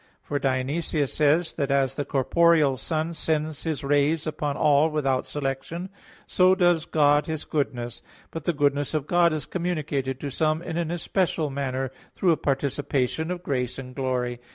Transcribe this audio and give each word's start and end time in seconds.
For 0.23 0.39
Dionysius 0.39 1.13
says 1.13 1.51
(Div. 1.53 1.59
Nom. 1.69 1.69
iv, 1.69 1.69
1) 1.69 1.69
that 1.69 1.83
as 1.83 1.95
the 1.95 2.05
corporeal 2.05 2.75
sun 2.75 3.13
sends 3.13 3.61
his 3.65 3.83
rays 3.83 4.25
upon 4.25 4.57
all 4.57 4.89
without 4.89 5.27
selection, 5.27 5.89
so 6.25 6.55
does 6.55 6.85
God 6.87 7.27
His 7.27 7.43
goodness. 7.45 8.01
But 8.31 8.45
the 8.45 8.53
goodness 8.53 8.95
of 8.95 9.05
God 9.05 9.31
is 9.31 9.45
communicated 9.45 10.19
to 10.21 10.31
some 10.31 10.63
in 10.63 10.75
an 10.75 10.89
especial 10.89 11.51
manner 11.51 11.91
through 12.15 12.31
a 12.31 12.37
participation 12.37 13.29
of 13.29 13.43
grace 13.43 13.77
and 13.77 13.93
glory. 13.93 14.39